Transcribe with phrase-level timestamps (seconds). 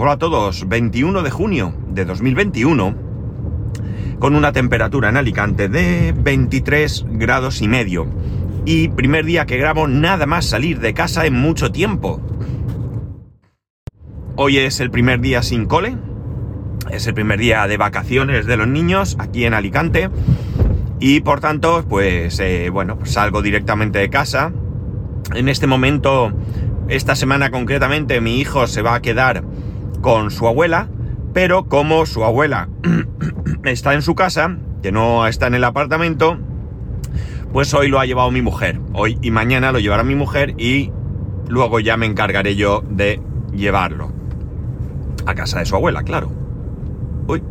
[0.00, 2.94] Hola a todos, 21 de junio de 2021,
[4.20, 8.06] con una temperatura en Alicante de 23 grados y medio.
[8.64, 12.20] Y primer día que grabo nada más salir de casa en mucho tiempo.
[14.36, 15.96] Hoy es el primer día sin cole,
[16.92, 20.10] es el primer día de vacaciones de los niños aquí en Alicante.
[21.00, 24.52] Y por tanto, pues eh, bueno, pues salgo directamente de casa.
[25.34, 26.32] En este momento,
[26.86, 29.42] esta semana concretamente, mi hijo se va a quedar
[30.00, 30.88] con su abuela,
[31.32, 32.68] pero como su abuela
[33.64, 36.38] está en su casa, que no está en el apartamento,
[37.52, 38.80] pues hoy lo ha llevado mi mujer.
[38.92, 40.90] Hoy y mañana lo llevará mi mujer y
[41.48, 43.20] luego ya me encargaré yo de
[43.52, 44.12] llevarlo.
[45.26, 46.30] A casa de su abuela, claro.
[47.26, 47.42] Uy,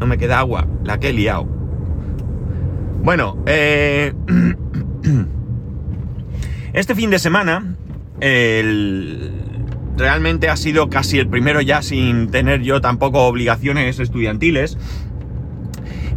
[0.00, 1.46] no me queda agua, la que he liado.
[3.02, 4.12] Bueno, eh...
[6.72, 7.76] este fin de semana,
[8.20, 9.45] el
[9.96, 14.78] realmente ha sido casi el primero ya sin tener yo tampoco obligaciones estudiantiles.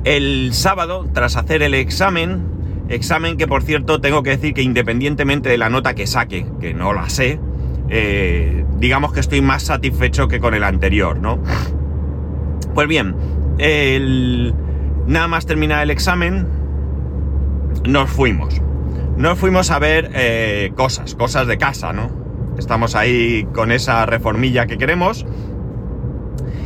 [0.03, 2.43] El sábado, tras hacer el examen,
[2.89, 6.73] examen que por cierto tengo que decir que independientemente de la nota que saque, que
[6.73, 7.39] no la sé,
[7.89, 11.41] eh, digamos que estoy más satisfecho que con el anterior, ¿no?
[12.73, 13.15] Pues bien,
[15.07, 16.47] nada más terminar el examen,
[17.85, 18.61] nos fuimos.
[19.17, 22.18] Nos fuimos a ver eh, cosas, cosas de casa, ¿no?
[22.59, 25.25] Estamos ahí con esa reformilla que queremos.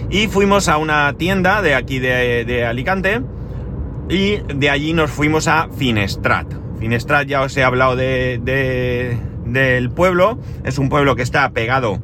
[0.10, 3.22] Y fuimos a una tienda de aquí de, Alicante.
[4.10, 6.52] Y de allí nos fuimos a Finestrat.
[6.80, 10.40] Finestrat ya os he hablado de, del pueblo.
[10.64, 12.00] Es un pueblo que está pegado,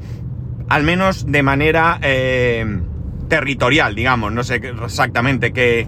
[0.70, 2.82] al menos de manera eh,
[3.28, 4.32] territorial, digamos.
[4.32, 5.88] No sé exactamente qué,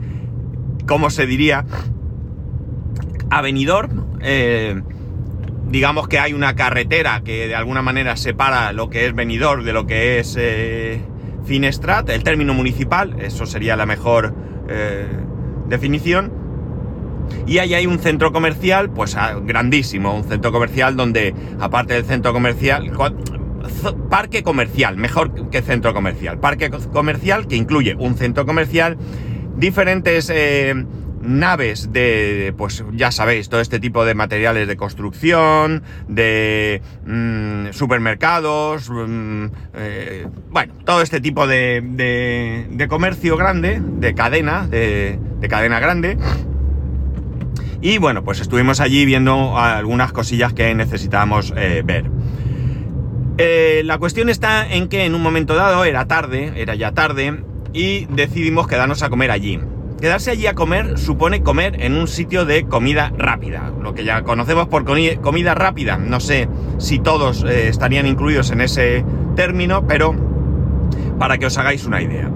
[0.87, 1.65] cómo se diría.
[3.29, 3.89] Avenidor.
[4.21, 4.81] Eh,
[5.71, 9.73] digamos que hay una carretera que de alguna manera separa lo que es Benidorm de
[9.73, 11.01] lo que es eh,
[11.45, 14.35] Finestrat, el término municipal, eso sería la mejor
[14.69, 15.07] eh,
[15.67, 16.31] definición.
[17.47, 22.03] Y ahí hay un centro comercial, pues ah, grandísimo, un centro comercial donde, aparte del
[22.03, 22.91] centro comercial,
[24.09, 28.97] parque comercial, mejor que centro comercial, parque comercial que incluye un centro comercial,
[29.55, 30.85] diferentes eh,
[31.21, 38.89] naves de, pues ya sabéis, todo este tipo de materiales de construcción, de mm, supermercados,
[38.89, 39.45] mm,
[39.75, 41.81] eh, bueno, todo este tipo de,
[42.69, 46.17] de, comercio grande, de cadena, de, cadena grande.
[47.81, 52.05] Y bueno, pues estuvimos allí viendo algunas cosillas que necesitábamos eh, ver.
[53.37, 57.43] Eh, la cuestión está en que en un momento dado, era tarde, era ya tarde,
[57.73, 59.59] y decidimos quedarnos a comer allí.
[60.01, 64.23] Quedarse allí a comer supone comer en un sitio de comida rápida, lo que ya
[64.23, 65.97] conocemos por comida rápida.
[65.97, 70.15] No sé si todos eh, estarían incluidos en ese término, pero
[71.19, 72.31] para que os hagáis una idea.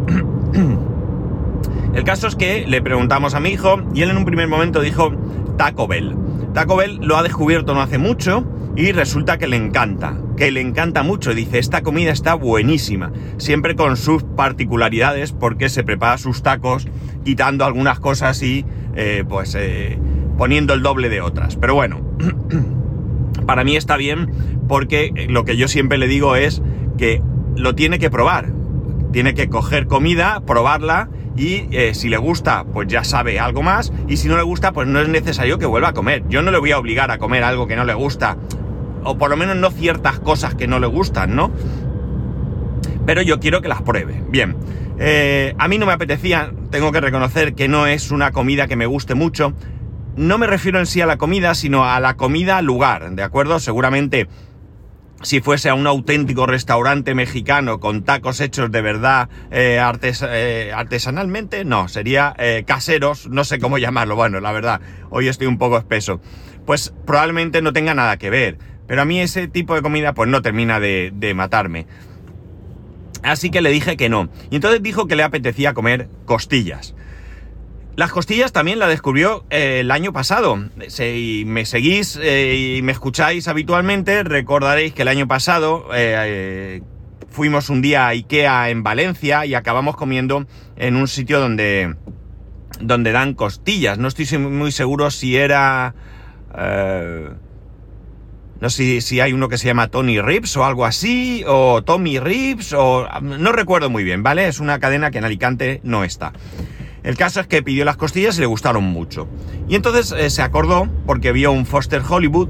[1.96, 4.82] El caso es que le preguntamos a mi hijo y él en un primer momento
[4.82, 5.12] dijo
[5.58, 6.16] Taco Bell.
[6.54, 10.62] Taco Bell lo ha descubierto no hace mucho y resulta que le encanta, que le
[10.62, 11.34] encanta mucho.
[11.34, 16.88] Dice, esta comida está buenísima, siempre con sus particularidades porque se prepara sus tacos
[17.24, 18.66] quitando algunas cosas y
[18.96, 19.98] eh, pues eh,
[20.38, 21.56] poniendo el doble de otras.
[21.56, 22.02] Pero bueno,
[23.46, 24.32] para mí está bien
[24.68, 26.62] porque lo que yo siempre le digo es
[26.98, 27.22] que
[27.56, 28.54] lo tiene que probar.
[29.12, 33.94] Tiene que coger comida, probarla y eh, si le gusta, pues ya sabe algo más
[34.08, 36.24] y si no le gusta, pues no es necesario que vuelva a comer.
[36.28, 38.38] Yo no le voy a obligar a comer algo que no le gusta
[39.06, 41.52] o por lo menos no ciertas cosas que no le gustan, ¿no?
[43.06, 44.24] Pero yo quiero que las pruebe.
[44.30, 44.58] Bien,
[44.98, 48.76] eh, a mí no me apetecía, tengo que reconocer que no es una comida que
[48.76, 49.54] me guste mucho.
[50.16, 53.60] No me refiero en sí a la comida, sino a la comida lugar, ¿de acuerdo?
[53.60, 54.28] Seguramente
[55.22, 61.66] si fuese a un auténtico restaurante mexicano con tacos hechos de verdad eh, eh, artesanalmente,
[61.66, 62.36] no, sería
[62.66, 66.22] caseros, no sé cómo llamarlo, bueno, la verdad, hoy estoy un poco espeso.
[66.66, 68.58] Pues probablemente no tenga nada que ver.
[68.88, 71.88] Pero a mí ese tipo de comida pues no termina de, matarme.
[73.24, 74.30] Así que le dije que no.
[74.52, 76.94] Y entonces dijo que le apetecía comer costillas.
[77.96, 80.60] Las costillas también la descubrió eh, el año pasado.
[80.90, 86.82] Si me seguís eh, y me escucháis habitualmente, recordaréis que el año pasado eh,
[87.30, 90.46] fuimos un día a Ikea en Valencia y acabamos comiendo
[90.76, 91.96] en un sitio donde,
[92.82, 93.98] donde dan costillas.
[93.98, 95.96] No estoy muy seguro si era...
[98.62, 102.20] No sé si hay uno que se llama Tony Rips o algo así, o Tommy
[102.20, 104.48] Rips, o no recuerdo muy bien, ¿vale?
[104.48, 106.32] Es una cadena que en Alicante no está.
[107.04, 109.28] El caso es que pidió las costillas y le gustaron mucho.
[109.68, 112.50] Y entonces eh, se acordó, porque vio un Foster Hollywood,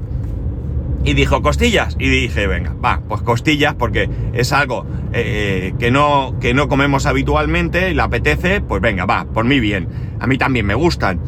[1.04, 1.94] Y dijo, costillas.
[2.00, 7.06] Y dije, venga, va, pues costillas, porque es algo eh, que, no, que no comemos
[7.06, 9.88] habitualmente y le apetece, pues venga, va, por mí bien.
[10.18, 11.20] A mí también me gustan.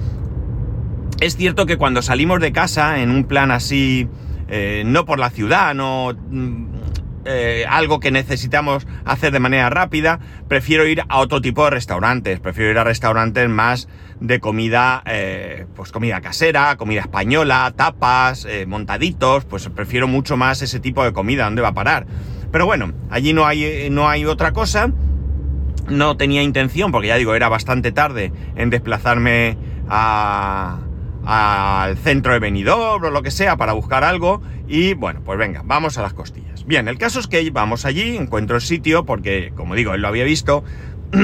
[1.21, 4.09] Es cierto que cuando salimos de casa en un plan así,
[4.49, 6.67] eh, no por la ciudad, no mm,
[7.25, 10.19] eh, algo que necesitamos hacer de manera rápida,
[10.49, 12.41] prefiero ir a otro tipo de restaurantes.
[12.41, 13.89] Prefiero ir a restaurantes más
[14.21, 19.45] de comida, eh, pues comida casera, comida española, tapas, montaditos.
[19.45, 21.45] Pues prefiero mucho más ese tipo de comida.
[21.45, 22.07] ¿Dónde va a parar?
[22.51, 24.91] Pero bueno, allí no hay, no hay otra cosa.
[25.91, 29.57] No tenía intención, porque ya digo, era bastante tarde en desplazarme
[29.89, 30.79] a,
[31.31, 35.61] al centro de Benidorm o lo que sea para buscar algo y bueno, pues venga,
[35.63, 36.65] vamos a las costillas.
[36.65, 40.09] Bien, el caso es que vamos allí, encuentro el sitio porque, como digo, él lo
[40.09, 40.65] había visto.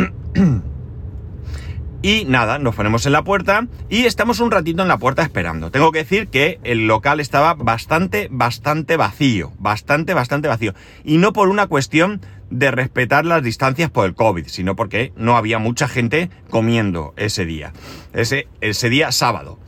[2.02, 5.70] y nada, nos ponemos en la puerta y estamos un ratito en la puerta esperando.
[5.70, 10.74] Tengo que decir que el local estaba bastante, bastante vacío, bastante, bastante vacío.
[11.02, 12.20] Y no por una cuestión
[12.50, 17.46] de respetar las distancias por el COVID, sino porque no había mucha gente comiendo ese
[17.46, 17.72] día,
[18.12, 19.58] ese, ese día sábado.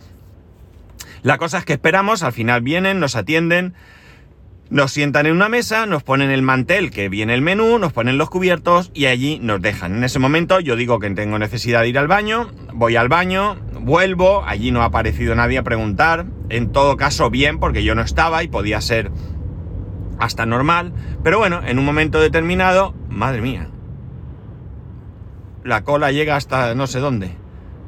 [1.23, 3.75] La cosa es que esperamos, al final vienen, nos atienden,
[4.69, 8.19] nos sientan en una mesa, nos ponen el mantel que viene el menú, nos ponen
[8.19, 9.97] los cubiertos y allí nos dejan.
[9.97, 13.57] En ese momento yo digo que tengo necesidad de ir al baño, voy al baño,
[13.81, 18.03] vuelvo, allí no ha aparecido nadie a preguntar, en todo caso bien porque yo no
[18.03, 19.11] estaba y podía ser
[20.19, 20.93] hasta normal,
[21.23, 23.69] pero bueno, en un momento determinado, madre mía,
[25.63, 27.37] la cola llega hasta no sé dónde,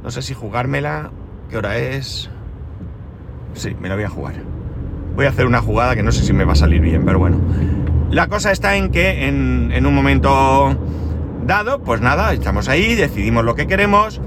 [0.03, 1.11] no sé si jugármela,
[1.51, 2.31] qué hora es...
[3.59, 4.35] Sí, me la voy a jugar.
[5.17, 7.19] Voy a hacer una jugada que no sé si me va a salir bien, pero
[7.19, 7.39] bueno.
[8.09, 10.77] La cosa está en que en, un momento
[11.45, 14.21] dado, pues nada, estamos ahí, decidimos lo que queremos.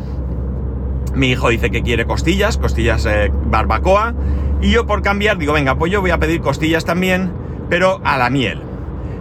[1.15, 4.13] Mi hijo dice que quiere costillas, costillas eh, barbacoa.
[4.61, 7.31] Y yo por cambiar digo, venga, pues yo voy a pedir costillas también,
[7.69, 8.61] pero a la miel.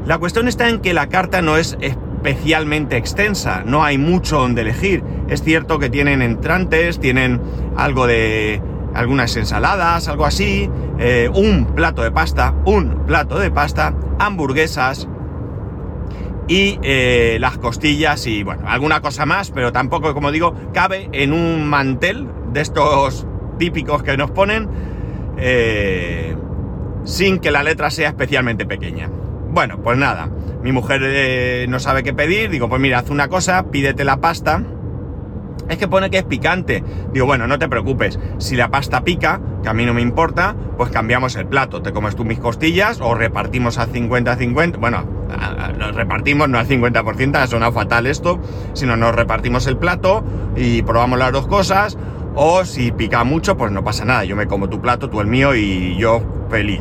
[0.07, 4.63] La cuestión está en que la carta no es especialmente extensa, no hay mucho donde
[4.63, 5.05] elegir.
[5.29, 7.41] Es cierto que tienen entrantes, tienen
[7.77, 8.61] algo de
[8.95, 15.09] algunas ensaladas, algo así, eh, un plato de pasta, un plato de pasta, hamburguesas
[16.49, 21.33] y eh, las costillas y bueno, alguna cosa más, pero tampoco, como digo, cabe en
[21.33, 23.27] un mantel de estos
[23.59, 24.69] típicos que nos ponen
[25.39, 26.35] eh,
[27.05, 29.09] sin que la letra sea especialmente pequeña.
[29.51, 30.29] Bueno, pues nada,
[30.63, 34.63] mi mujer no sabe qué pedir, digo, pues mira, haz una cosa, pídete la pasta
[35.69, 36.83] es que pone que es picante.
[37.13, 38.19] Digo, bueno, no te preocupes.
[38.39, 41.83] Si la pasta pica, que a mí no me importa, pues cambiamos el plato.
[41.83, 44.79] Te comes tú mis costillas o repartimos al 50-50.
[44.79, 45.05] Bueno,
[45.95, 48.41] repartimos, no al 50%, ha sonado fatal esto.
[48.73, 50.25] Sino nos repartimos el plato
[50.57, 51.99] y probamos las dos cosas.
[52.35, 54.25] O si pica mucho, pues no pasa nada.
[54.25, 56.81] Yo me como tu plato, tú el mío y yo feliz.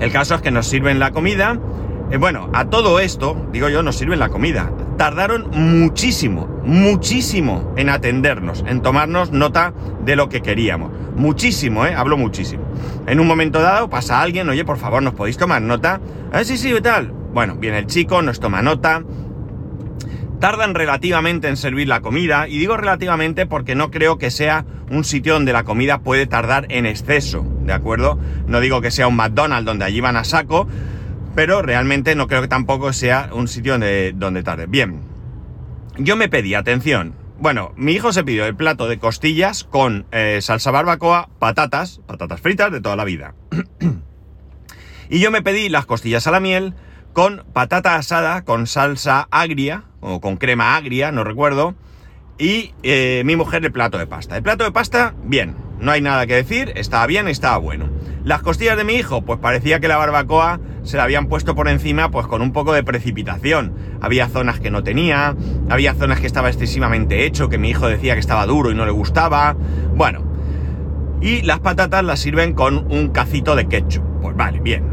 [0.00, 1.58] El caso es que nos sirven la comida.
[2.10, 7.88] Eh, bueno, a todo esto, digo yo, nos sirven la comida tardaron muchísimo, muchísimo en
[7.88, 9.72] atendernos, en tomarnos nota
[10.04, 10.90] de lo que queríamos.
[11.16, 11.94] Muchísimo, ¿eh?
[11.94, 12.64] Hablo muchísimo.
[13.06, 16.00] En un momento dado pasa alguien, oye, por favor, ¿nos podéis tomar nota?
[16.32, 17.12] Ah, sí, sí, tal.
[17.32, 19.04] Bueno, viene el chico, nos toma nota.
[20.40, 25.04] Tardan relativamente en servir la comida, y digo relativamente porque no creo que sea un
[25.04, 28.18] sitio donde la comida puede tardar en exceso, ¿de acuerdo?
[28.46, 30.68] No digo que sea un McDonald's donde allí van a saco,
[31.38, 34.66] pero realmente no creo que tampoco sea un sitio donde, donde tarde.
[34.66, 35.02] Bien,
[35.96, 40.40] yo me pedí, atención, bueno, mi hijo se pidió el plato de costillas con eh,
[40.42, 43.34] salsa barbacoa, patatas, patatas fritas de toda la vida.
[45.10, 46.74] y yo me pedí las costillas a la miel
[47.12, 51.76] con patata asada, con salsa agria, o con crema agria, no recuerdo,
[52.36, 54.36] y eh, mi mujer el plato de pasta.
[54.36, 57.88] El plato de pasta, bien, no hay nada que decir, estaba bien, estaba bueno.
[58.24, 61.68] Las costillas de mi hijo, pues parecía que la barbacoa se la habían puesto por
[61.68, 63.74] encima pues con un poco de precipitación.
[64.00, 65.36] Había zonas que no tenía,
[65.70, 68.84] había zonas que estaba excesivamente hecho, que mi hijo decía que estaba duro y no
[68.84, 69.56] le gustaba.
[69.94, 70.24] Bueno,
[71.20, 74.02] y las patatas las sirven con un cacito de ketchup.
[74.20, 74.84] Pues vale, bien.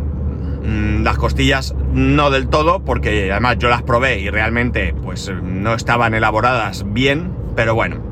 [0.64, 5.74] Mm, las costillas no del todo, porque además yo las probé y realmente pues no
[5.74, 8.05] estaban elaboradas bien, pero bueno.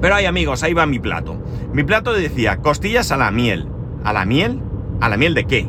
[0.00, 1.36] Pero hay amigos, ahí va mi plato.
[1.72, 3.66] Mi plato decía costillas a la miel.
[4.04, 4.60] ¿A la miel?
[5.00, 5.68] ¿A la miel de qué?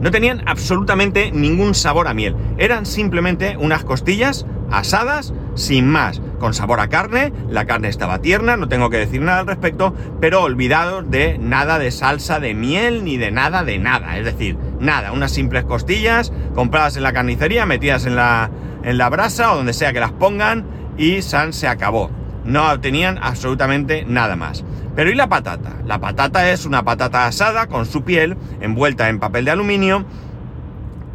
[0.00, 2.36] No tenían absolutamente ningún sabor a miel.
[2.58, 8.56] Eran simplemente unas costillas asadas sin más, con sabor a carne, la carne estaba tierna,
[8.56, 13.04] no tengo que decir nada al respecto, pero olvidados de nada de salsa de miel
[13.04, 17.64] ni de nada de nada, es decir, nada, unas simples costillas compradas en la carnicería,
[17.64, 18.50] metidas en la,
[18.82, 20.66] en la brasa o donde sea que las pongan
[20.98, 22.10] y San se acabó.
[22.46, 24.64] No tenían absolutamente nada más.
[24.94, 25.74] Pero ¿y la patata?
[25.84, 30.06] La patata es una patata asada con su piel envuelta en papel de aluminio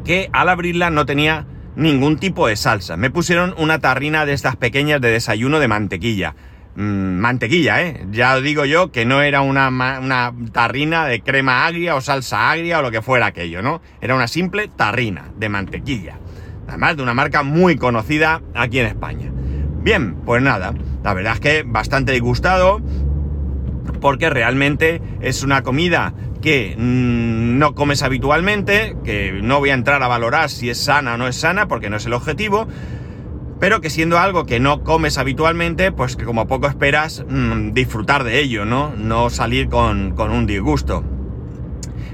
[0.06, 1.46] que al abrirla no tenía
[1.76, 2.98] ningún tipo de salsa.
[2.98, 6.36] Me pusieron una tarrina de estas pequeñas de desayuno de mantequilla.
[6.76, 8.06] Mm, mantequilla, ¿eh?
[8.12, 12.80] Ya digo yo que no era una, una tarrina de crema agria o salsa agria
[12.80, 13.82] o lo que fuera aquello, ¿no?
[14.00, 16.18] Era una simple tarrina de mantequilla.
[16.68, 19.32] Además de una marca muy conocida aquí en España.
[19.84, 20.74] Bien, pues nada,
[21.04, 22.82] la verdad es que bastante disgustado
[24.00, 30.02] porque realmente es una comida que mm, no comes habitualmente, que no voy a entrar
[30.04, 32.68] a valorar si es sana o no es sana porque no es el objetivo,
[33.60, 38.24] pero que siendo algo que no comes habitualmente, pues que como poco esperas mm, disfrutar
[38.24, 38.94] de ello, ¿no?
[38.98, 41.04] No salir con, un disgusto.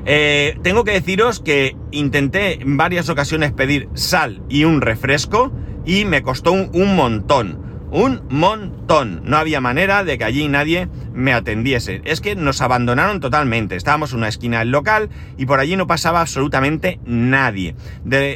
[0.06, 5.52] Eh, tengo que deciros que intenté en varias ocasiones pedir sal y un refresco
[5.86, 9.22] y me costó un montón un montón.
[9.24, 12.02] No había manera de que allí nadie me atendiese.
[12.06, 13.76] Es que nos abandonaron totalmente.
[13.76, 17.76] Estábamos en una esquina del local y por allí no pasaba absolutamente nadie.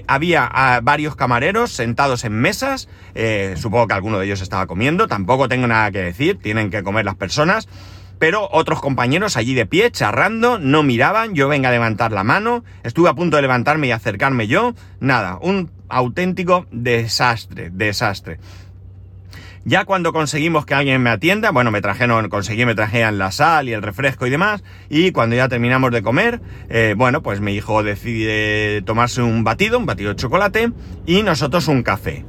[0.08, 2.88] había ah, varios camareros sentados en mesas.
[3.16, 5.08] Eh, supongo que alguno de ellos estaba comiendo.
[5.08, 6.40] Tampoco tengo nada que decir.
[6.42, 7.68] Tienen que comer las personas.
[8.20, 11.34] Pero otros compañeros allí de pie, charrando, no miraban.
[11.34, 12.64] Yo venga a levantar la mano.
[12.84, 14.76] Estuve a punto de levantarme y acercarme yo.
[15.00, 18.38] Nada, un auténtico desastre, desastre.
[19.64, 23.70] Ya cuando conseguimos que alguien me atienda, bueno, me trajeron, conseguí, me trajeran la sal
[23.70, 27.54] y el refresco y demás, y cuando ya terminamos de comer, eh, bueno, pues mi
[27.54, 30.72] hijo decide tomarse un batido, un batido de chocolate,
[31.06, 32.26] y nosotros un café.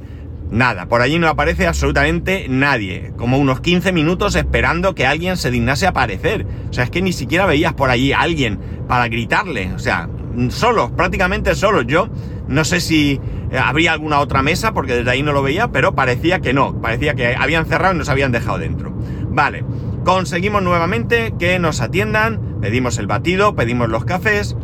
[0.51, 3.11] Nada, por allí no aparece absolutamente nadie.
[3.17, 6.45] Como unos 15 minutos esperando que alguien se dignase a aparecer.
[6.69, 9.73] O sea, es que ni siquiera veías por allí a alguien para gritarle.
[9.73, 10.07] O sea,
[10.49, 11.85] solos, prácticamente solos.
[11.87, 12.07] Yo
[12.47, 13.19] no sé si
[13.51, 16.81] eh, habría alguna otra mesa, porque desde ahí no lo veía, pero parecía que no,
[16.81, 18.93] parecía que habían cerrado y nos habían dejado dentro.
[19.29, 19.63] Vale,
[20.03, 24.55] conseguimos nuevamente que nos atiendan, pedimos el batido, pedimos los cafés.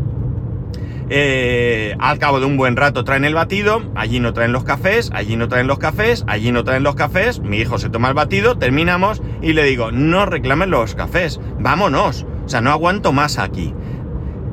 [1.11, 5.09] Eh, al cabo de un buen rato traen el batido, allí no traen los cafés,
[5.11, 8.13] allí no traen los cafés, allí no traen los cafés, mi hijo se toma el
[8.13, 13.39] batido, terminamos y le digo, no reclamen los cafés, vámonos, o sea, no aguanto más
[13.39, 13.73] aquí.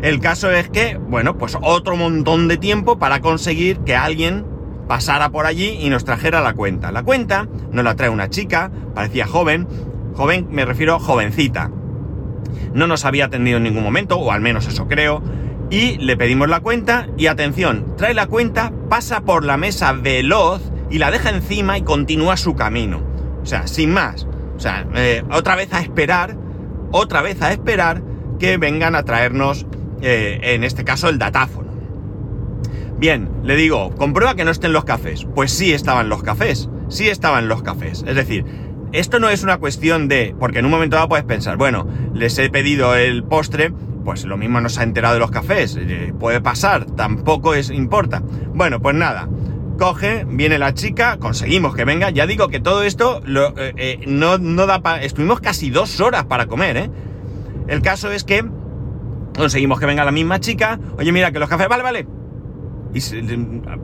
[0.03, 4.45] El caso es que, bueno, pues otro montón de tiempo para conseguir que alguien
[4.89, 6.93] pasara por allí y nos trajera la cuenta.
[6.93, 9.67] La cuenta nos la trae una chica, parecía joven,
[10.15, 11.71] joven me refiero jovencita.
[12.73, 15.23] No nos había atendido en ningún momento, o al menos eso creo,
[15.71, 20.63] y le pedimos la cuenta y atención, trae la cuenta, pasa por la mesa veloz
[20.91, 23.03] y la deja encima y continúa su camino.
[23.43, 24.27] O sea, sin más.
[24.57, 26.37] O sea, eh, otra vez a esperar,
[26.93, 28.03] otra vez a esperar
[28.39, 29.67] que vengan a traernos
[30.01, 31.67] eh, en este caso el datáfono.
[32.99, 35.27] Bien, le digo, comprueba que no estén los cafés.
[35.35, 38.05] Pues sí estaban los cafés, sí estaban los cafés.
[38.07, 38.45] Es decir,
[38.93, 42.39] esto no es una cuestión de, porque en un momento dado puedes pensar, bueno, les
[42.39, 43.73] he pedido el postre,
[44.05, 47.71] pues lo mismo no se ha enterado de los cafés, eh, puede pasar, tampoco es
[47.71, 48.23] importa.
[48.55, 49.29] Bueno, pues nada,
[49.79, 54.67] coge, viene la chica, conseguimos que venga, ya digo que todo esto eh, no, no
[54.67, 55.03] da para...
[55.03, 56.91] Estuvimos casi dos horas para comer, ¿eh?
[57.69, 58.45] El caso es que
[59.37, 60.79] Conseguimos que venga la misma chica.
[60.99, 62.07] Oye, mira, que los cafés, vale, vale.
[62.95, 63.01] Y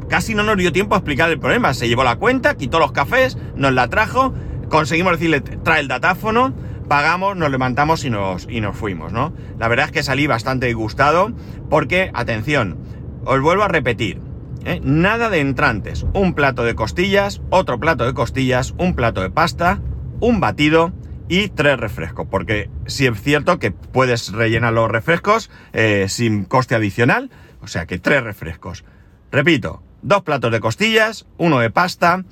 [0.09, 1.75] casi no nos dio tiempo a explicar el problema.
[1.75, 4.33] Se llevó la cuenta, quitó los cafés, nos la trajo.
[4.71, 6.55] Conseguimos decirle, trae el datáfono,
[6.89, 9.35] pagamos, nos levantamos y nos, y nos fuimos, ¿no?
[9.59, 11.33] La verdad es que salí bastante disgustado
[11.69, 12.79] porque, atención,
[13.27, 14.21] os vuelvo a repetir,
[14.65, 14.81] ¿eh?
[14.83, 16.07] nada de entrantes.
[16.15, 19.81] Un plato de costillas, otro plato de costillas, un plato de pasta,
[20.21, 20.93] un batido
[21.29, 26.75] y tres refrescos, porque si es cierto que puedes rellenar los refrescos eh, sin coste
[26.75, 28.85] adicional, o sea que tres refrescos.
[29.31, 32.25] Repito, dos platos de costillas, uno de pasta,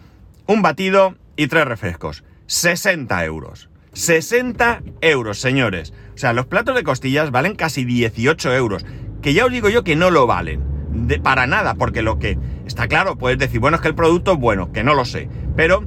[0.47, 2.25] un batido y tres refrescos.
[2.47, 3.70] 60 euros.
[3.92, 5.94] 60 euros, señores.
[6.14, 8.85] O sea, los platos de costillas valen casi 18 euros.
[9.23, 10.62] Que ya os digo yo que no lo valen.
[10.90, 14.32] De, para nada, porque lo que está claro, puedes decir, bueno, es que el producto
[14.32, 15.28] es bueno, que no lo sé.
[15.56, 15.85] Pero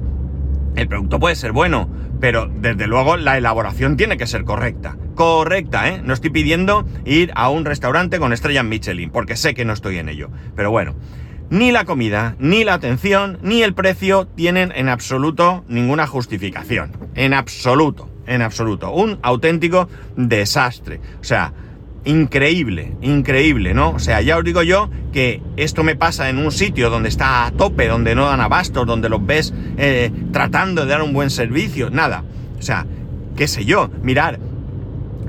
[0.76, 1.88] el producto puede ser bueno,
[2.24, 4.96] pero desde luego la elaboración tiene que ser correcta.
[5.14, 6.00] Correcta, ¿eh?
[6.02, 9.98] No estoy pidiendo ir a un restaurante con estrellas Michelin, porque sé que no estoy
[9.98, 10.30] en ello.
[10.56, 10.94] Pero bueno,
[11.50, 16.92] ni la comida, ni la atención, ni el precio tienen en absoluto ninguna justificación.
[17.14, 18.90] En absoluto, en absoluto.
[18.90, 21.02] Un auténtico desastre.
[21.20, 21.52] O sea,
[22.04, 23.90] increíble, increíble, ¿no?
[23.90, 27.46] O sea, ya os digo yo que esto me pasa en un sitio donde está
[27.46, 31.30] a tope, donde no dan abasto, donde los ves eh, tratando de dar un buen
[31.30, 32.24] servicio, nada.
[32.58, 32.86] O sea,
[33.36, 34.38] qué sé yo, mirar,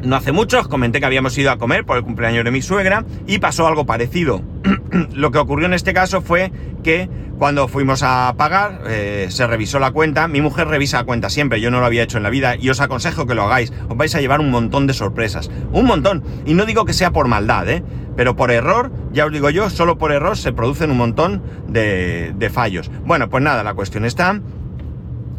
[0.05, 2.61] no hace mucho os comenté que habíamos ido a comer por el cumpleaños de mi
[2.61, 4.41] suegra y pasó algo parecido.
[5.13, 6.51] Lo que ocurrió en este caso fue
[6.83, 10.27] que cuando fuimos a pagar, eh, se revisó la cuenta.
[10.27, 12.69] Mi mujer revisa la cuenta siempre, yo no lo había hecho en la vida y
[12.69, 13.73] os aconsejo que lo hagáis.
[13.89, 15.51] Os vais a llevar un montón de sorpresas.
[15.71, 16.23] Un montón.
[16.45, 17.83] Y no digo que sea por maldad, ¿eh?
[18.15, 22.33] Pero por error, ya os digo yo, solo por error se producen un montón de,
[22.37, 22.89] de fallos.
[23.03, 24.39] Bueno, pues nada, la cuestión está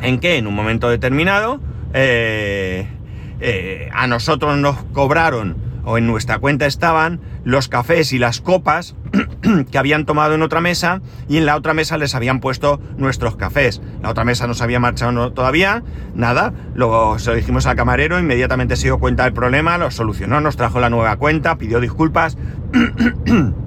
[0.03, 1.61] en que en un momento determinado
[1.95, 2.87] eh,
[3.41, 8.97] eh, a nosotros nos cobraron o en nuestra cuenta estaban los cafés y las copas
[9.71, 13.37] que habían tomado en otra mesa y en la otra mesa les habían puesto nuestros
[13.37, 13.81] cafés.
[14.03, 18.19] La otra mesa no se había marchado todavía, nada, luego se lo dijimos al camarero,
[18.19, 22.37] inmediatamente se dio cuenta del problema, lo solucionó, nos trajo la nueva cuenta, pidió disculpas.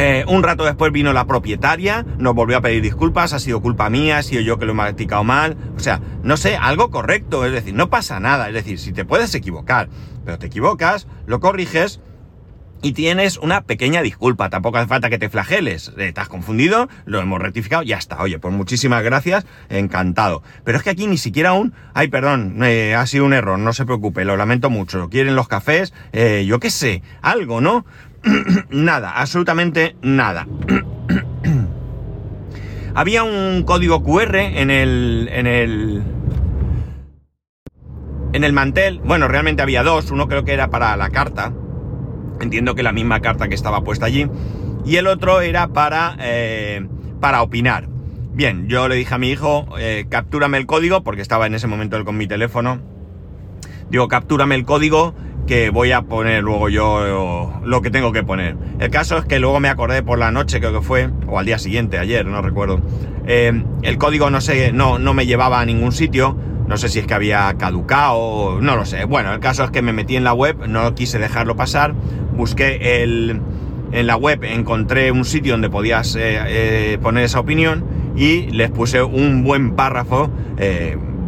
[0.00, 3.90] Eh, un rato después vino la propietaria, nos volvió a pedir disculpas, ha sido culpa
[3.90, 5.56] mía, ha sido yo que lo he practicado mal.
[5.76, 8.46] O sea, no sé, algo correcto, es decir, no pasa nada.
[8.46, 9.88] Es decir, si te puedes equivocar,
[10.24, 12.00] pero te equivocas, lo corriges
[12.80, 14.50] y tienes una pequeña disculpa.
[14.50, 15.92] Tampoco hace falta que te flageles.
[15.98, 18.22] Eh, te has confundido, lo hemos rectificado, ya está.
[18.22, 20.44] Oye, pues muchísimas gracias, encantado.
[20.62, 23.72] Pero es que aquí ni siquiera un, ay, perdón, eh, ha sido un error, no
[23.72, 25.08] se preocupe, lo lamento mucho.
[25.08, 25.92] ¿Quieren los cafés?
[26.46, 27.84] yo qué sé, algo, ¿no?
[28.70, 30.46] nada, absolutamente nada.
[32.94, 36.02] Había un código QR en el, en el,
[38.32, 39.00] en el mantel.
[39.04, 40.10] Bueno, realmente había dos.
[40.10, 41.52] Uno creo que era para la carta.
[42.40, 44.28] Entiendo que la misma carta que estaba puesta allí.
[44.84, 46.88] Y el otro era para, eh,
[47.20, 47.88] para opinar.
[48.32, 51.68] Bien, yo le dije a mi hijo, eh, captúrame el código, porque estaba en ese
[51.68, 52.80] momento él con mi teléfono.
[53.90, 55.14] Digo, captúrame el código
[55.48, 58.56] que voy a poner luego yo lo que tengo que poner.
[58.78, 61.46] El caso es que luego me acordé por la noche, creo que fue, o al
[61.46, 62.80] día siguiente, ayer, no recuerdo.
[63.26, 66.36] Eh, el código no sé, no, no me llevaba a ningún sitio.
[66.68, 69.06] No sé si es que había caducado, no lo sé.
[69.06, 71.94] Bueno, el caso es que me metí en la web, no quise dejarlo pasar.
[72.36, 73.40] Busqué el,
[73.90, 77.84] en la web, encontré un sitio donde podías eh, eh, poner esa opinión
[78.16, 80.30] y les puse un buen párrafo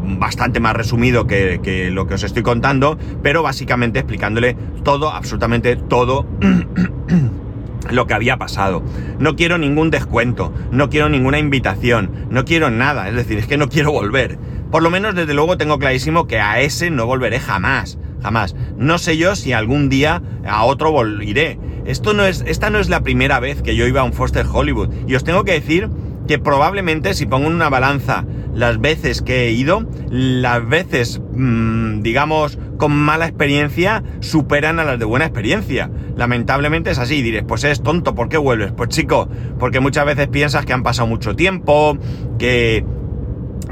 [0.02, 6.26] bastante más resumido que, lo que os estoy contando, pero básicamente explicándole todo, absolutamente todo.
[7.90, 8.82] lo que había pasado.
[9.18, 13.56] No quiero ningún descuento, no quiero ninguna invitación, no quiero nada, es decir, es que
[13.56, 14.38] no quiero volver.
[14.70, 18.54] Por lo menos desde luego tengo clarísimo que a ese no volveré jamás, jamás.
[18.76, 21.58] No sé yo si algún día a otro volveré.
[21.86, 24.46] Esto no es, esta no es la primera vez que yo iba a un Foster
[24.50, 24.90] Hollywood.
[25.08, 25.88] Y os tengo que decir
[26.28, 32.02] que probablemente si pongo en una balanza las veces que he ido, las veces, mm,
[32.02, 35.90] digamos, con mala experiencia superan a las de buena experiencia.
[36.16, 38.72] Lamentablemente es así, diréis, pues es tonto, ¿por qué vuelves?
[38.72, 41.96] Pues chico, porque muchas veces piensas que han pasado mucho tiempo,
[42.38, 42.84] que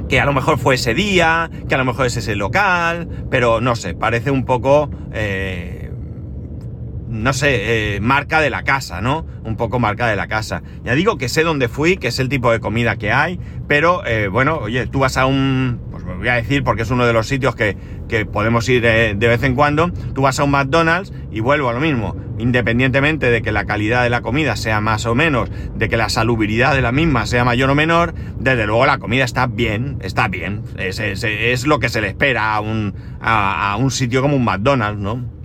[0.09, 3.61] que a lo mejor fue ese día, que a lo mejor es ese local, pero
[3.61, 5.78] no sé, parece un poco eh,
[7.09, 9.27] no sé, eh, marca de la casa, ¿no?
[9.45, 10.63] Un poco marca de la casa.
[10.85, 14.05] Ya digo que sé dónde fui, que es el tipo de comida que hay, pero
[14.07, 17.07] eh, bueno, oye, tú vas a un, pues me voy a decir porque es uno
[17.07, 17.77] de los sitios que,
[18.09, 21.71] que podemos ir eh, de vez en cuando, tú vas a un McDonald's y vuelvo
[21.71, 25.51] a lo mismo, independientemente de que la calidad de la comida sea más o menos,
[25.75, 29.25] de que la salubridad de la misma sea mayor o menor, desde luego la comida
[29.25, 33.73] está bien, está bien, es, es, es lo que se le espera a un, a,
[33.73, 35.38] a un sitio como un McDonald's, ¿no?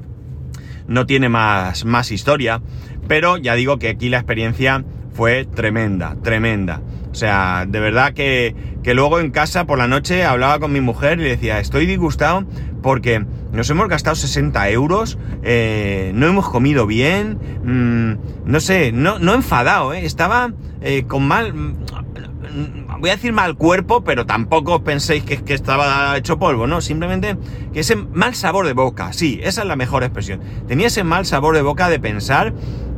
[0.88, 2.62] No tiene más, más historia,
[3.08, 6.82] pero ya digo que aquí la experiencia fue tremenda, tremenda.
[7.12, 10.82] O sea, de verdad que, que luego en casa por la noche hablaba con mi
[10.82, 12.46] mujer y le decía, estoy disgustado
[12.82, 19.20] porque nos hemos gastado 60 euros, eh, no hemos comido bien, mm, no sé, no,
[19.20, 20.06] no enfadado, ¿eh?
[20.06, 21.54] estaba eh, con mal,
[23.00, 26.82] voy a decir mal cuerpo, pero tampoco penséis que, que estaba hecho polvo, ¿no?
[26.82, 27.38] Simplemente
[27.74, 30.42] que ese mal sabor de boca, sí, esa es la mejor expresión.
[30.68, 32.54] Tenía ese mal sabor de boca de pensar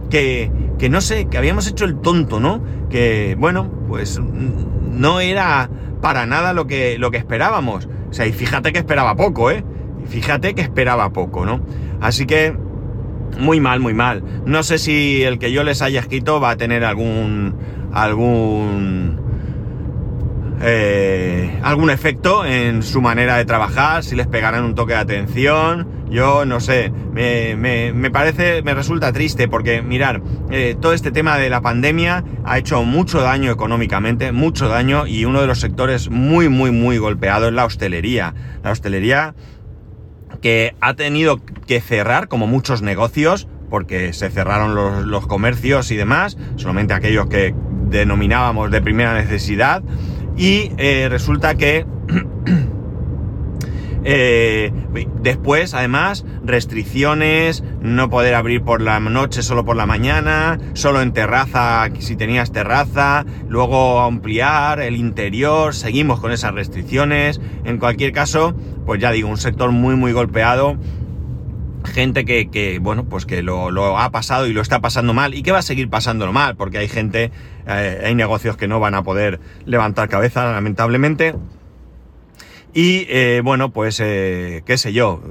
[0.09, 2.63] que, que no sé, que habíamos hecho el tonto, ¿no?
[2.89, 5.69] Que, bueno, pues no era
[6.01, 7.87] para nada lo que, lo que esperábamos.
[8.09, 9.63] O sea, y fíjate que esperaba poco, ¿eh?
[10.07, 11.61] Fíjate que esperaba poco, ¿no?
[12.01, 12.55] Así que,
[13.39, 14.23] muy mal, muy mal.
[14.45, 17.55] No sé si el que yo les haya escrito va a tener algún,
[17.91, 19.24] algún
[20.67, 25.87] eh, algún efecto en su manera de trabajar, si les pegarán un toque de atención,
[26.09, 31.51] yo no sé, me, parece, me resulta triste porque mirar, eh, todo este tema de
[31.51, 36.49] la pandemia ha hecho mucho daño económicamente, mucho daño y uno de los sectores muy,
[36.49, 38.33] muy, muy golpeado es la hostelería.
[38.63, 39.35] La hostelería
[40.41, 45.95] que ha tenido que cerrar como muchos negocios porque se cerraron los, los comercios y
[45.95, 47.53] demás, solamente aquellos que
[47.89, 49.83] denominábamos de primera necesidad
[50.37, 51.85] y eh, resulta que
[54.07, 54.71] Eh,
[55.23, 61.11] después, además, restricciones, no poder abrir por la noche, solo por la mañana, solo en
[61.11, 67.41] terraza si tenías terraza, luego ampliar el interior, seguimos con esas restricciones.
[67.63, 68.53] En cualquier caso,
[68.85, 70.77] pues ya digo, un sector muy, muy golpeado
[71.85, 75.51] gente que, bueno, pues que lo, ha pasado y lo está pasando mal y que
[75.51, 77.31] va a seguir pasándolo mal, porque hay gente,
[77.67, 81.35] eh, hay negocios que no van a poder levantar cabeza, lamentablemente.
[82.73, 85.21] Y eh, bueno, pues eh, qué sé yo,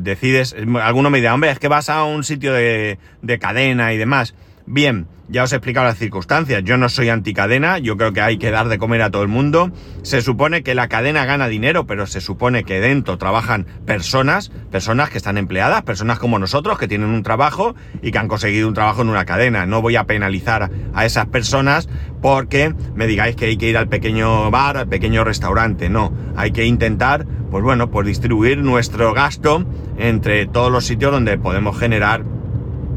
[0.00, 3.96] decides, alguno me dirá, hombre, es que vas a un sitio de, de cadena y
[3.96, 4.34] demás.
[4.72, 6.62] Bien, ya os he explicado las circunstancias.
[6.62, 9.28] Yo no soy anticadena, yo creo que hay que dar de comer a todo el
[9.28, 9.72] mundo.
[10.02, 15.10] Se supone que la cadena gana dinero, pero se supone que dentro trabajan personas, personas
[15.10, 18.74] que están empleadas, personas como nosotros, que tienen un trabajo y que han conseguido un
[18.74, 19.66] trabajo en una cadena.
[19.66, 21.88] No voy a penalizar a esas personas
[22.22, 25.90] porque me digáis que hay que ir al pequeño bar, al pequeño restaurante.
[25.90, 29.66] No, hay que intentar, pues bueno, pues distribuir nuestro gasto
[29.98, 32.22] entre todos los sitios donde podemos generar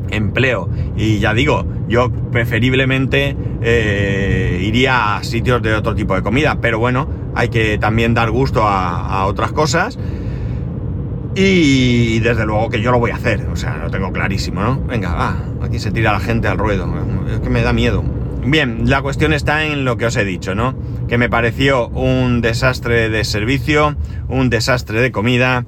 [0.09, 0.69] empleo.
[0.95, 6.79] Y ya digo, yo preferiblemente eh, iría a sitios de otro tipo de comida, pero
[6.79, 9.97] bueno, hay que también dar gusto a, otras cosas.
[11.35, 14.79] Y desde luego que yo lo voy a hacer, o sea, lo tengo clarísimo, ¿no?
[14.85, 16.87] Venga, va, aquí se tira la gente al ruedo,
[17.31, 18.03] es que me da miedo.
[18.45, 20.75] Bien, la cuestión está en lo que os he dicho, ¿no?
[21.07, 23.95] Que me pareció un desastre de servicio,
[24.27, 25.65] un desastre de comida,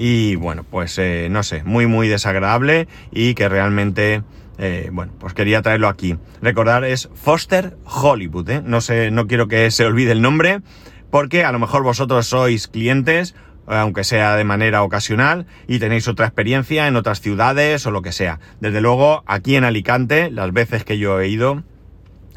[0.00, 4.22] y bueno, pues eh, no sé, muy muy desagradable y que realmente,
[4.56, 6.16] eh, bueno, pues quería traerlo aquí.
[6.40, 8.62] Recordar es Foster Hollywood, ¿eh?
[8.64, 10.60] No sé, no quiero que se olvide el nombre
[11.10, 13.34] porque a lo mejor vosotros sois clientes
[13.66, 18.12] aunque sea de manera ocasional, y tenéis otra experiencia en otras ciudades o lo que
[18.12, 18.40] sea.
[18.60, 21.64] Desde luego, aquí en Alicante, las veces que yo he ido,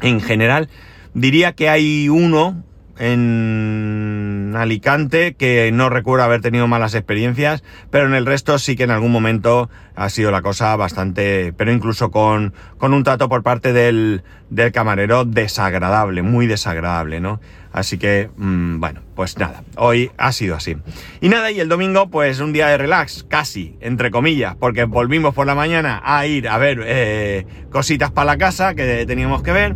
[0.02, 0.68] en general,
[1.14, 2.62] diría que hay uno
[2.98, 8.84] en Alicante, que no recuerdo haber tenido malas experiencias, pero en el resto sí que
[8.84, 13.42] en algún momento ha sido la cosa bastante, pero incluso con, con un trato por
[13.42, 17.40] parte del, del camarero desagradable, muy desagradable, ¿no?
[17.72, 20.76] Así que, mm, bueno, pues nada, hoy ha sido así.
[21.20, 25.34] Y nada, y el domingo, pues un día de relax, casi, entre comillas, porque volvimos
[25.34, 29.52] por la mañana a ir a ver eh, cositas para la casa que teníamos que
[29.52, 29.74] ver.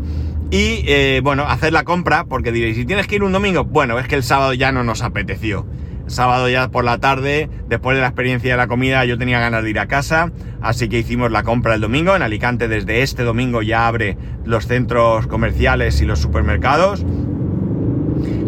[0.50, 3.98] Y eh, bueno, hacer la compra, porque diréis, si tienes que ir un domingo, bueno,
[3.98, 5.66] es que el sábado ya no nos apeteció.
[6.06, 9.64] Sábado ya por la tarde, después de la experiencia de la comida, yo tenía ganas
[9.64, 10.30] de ir a casa,
[10.62, 12.14] así que hicimos la compra el domingo.
[12.14, 17.04] En Alicante desde este domingo ya abre los centros comerciales y los supermercados.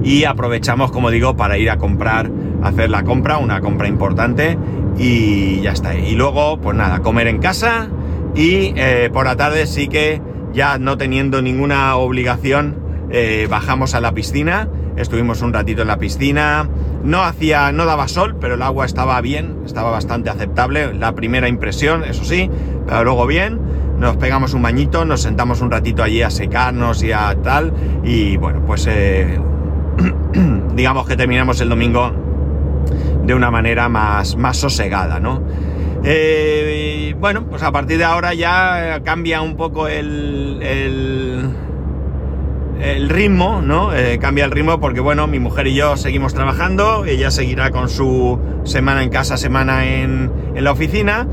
[0.04, 2.30] Y aprovechamos, como digo, para ir a comprar,
[2.62, 4.56] hacer la compra, una compra importante,
[4.96, 5.96] y ya está.
[5.96, 7.88] Y luego, pues nada, comer en casa
[8.34, 10.20] y eh, por la tarde sí que
[10.58, 12.74] ya no teniendo ninguna obligación,
[13.12, 16.68] eh, bajamos a la piscina, estuvimos un ratito en la piscina,
[17.04, 21.46] no hacía, no daba sol, pero el agua estaba bien, estaba bastante aceptable, la primera
[21.46, 22.50] impresión, eso sí,
[22.88, 23.60] pero luego bien,
[24.00, 28.36] nos pegamos un bañito, nos sentamos un ratito allí a secarnos y a tal, y
[28.36, 29.38] bueno, pues eh,
[30.74, 32.10] digamos que terminamos el domingo
[33.24, 35.40] de una manera más, más sosegada, ¿no?
[36.04, 41.54] Eh, bueno, pues a partir de ahora ya cambia un poco el, el,
[43.08, 43.94] ritmo, ¿no?
[43.94, 47.88] Eh, cambia el ritmo porque, bueno, mi mujer y yo seguimos trabajando, ella seguirá con
[47.88, 51.26] su semana en casa, semana en, en la oficina.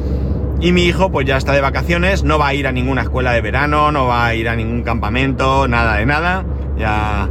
[0.61, 3.33] Y mi hijo pues ya está de vacaciones, no va a ir a ninguna escuela
[3.33, 6.45] de verano, no va a ir a ningún campamento, nada de nada.
[6.77, 7.29] Ya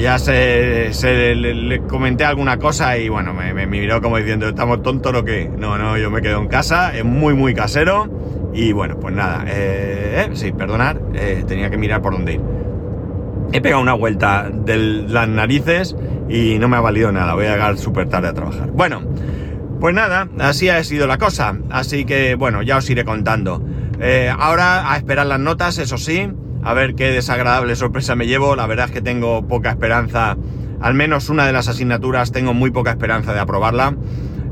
[0.00, 5.24] ya se, le, comenté alguna cosa y bueno, me, miró como diciendo, ¿estamos tontos o
[5.24, 5.50] qué?
[5.56, 8.08] No, no, yo me quedo en casa, es muy, muy casero
[8.54, 12.40] y bueno, pues nada, eh, eh sí, perdonar, eh, tenía que mirar por dónde ir.
[13.52, 15.96] He pegado una vuelta de las narices
[16.28, 18.70] y no me ha valido nada, voy a llegar súper tarde a trabajar.
[18.70, 19.02] Bueno,
[19.80, 23.64] pues nada, así ha sido la cosa, así que bueno, ya os iré contando.
[24.38, 26.30] Ahora a esperar las notas, eso sí,
[26.62, 28.56] a ver qué desagradable sorpresa me llevo.
[28.56, 30.36] La verdad es que tengo poca esperanza,
[30.80, 33.96] al menos una de las asignaturas tengo muy poca esperanza de aprobarla.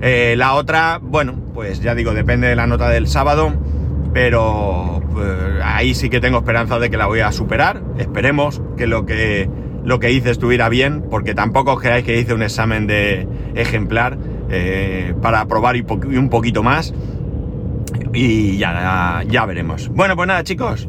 [0.01, 3.53] Eh, la otra, bueno, pues ya digo, depende de la nota del sábado,
[4.13, 5.29] pero pues,
[5.63, 7.83] ahí sí que tengo esperanza de que la voy a superar.
[7.99, 9.49] Esperemos que lo que,
[9.85, 14.19] lo que hice estuviera bien, porque tampoco os creáis que hice un examen de ejemplar
[14.51, 15.85] eh, para aprobar y,
[16.17, 16.93] un poquito más.
[18.13, 19.89] Y ya, ya veremos.
[19.89, 20.89] Bueno, pues nada, chicos.